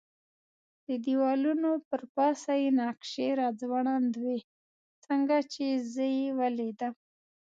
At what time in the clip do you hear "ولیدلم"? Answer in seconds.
6.39-6.93